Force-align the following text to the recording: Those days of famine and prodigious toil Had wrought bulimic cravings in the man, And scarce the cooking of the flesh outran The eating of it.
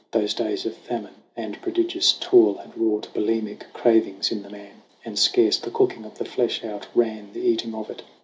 Those 0.09 0.33
days 0.33 0.65
of 0.65 0.75
famine 0.75 1.13
and 1.37 1.61
prodigious 1.61 2.13
toil 2.13 2.55
Had 2.55 2.75
wrought 2.75 3.09
bulimic 3.13 3.71
cravings 3.71 4.31
in 4.31 4.41
the 4.41 4.49
man, 4.49 4.81
And 5.05 5.19
scarce 5.19 5.59
the 5.59 5.69
cooking 5.69 6.05
of 6.05 6.17
the 6.17 6.25
flesh 6.25 6.63
outran 6.65 7.33
The 7.33 7.41
eating 7.45 7.75
of 7.75 7.91
it. 7.91 8.01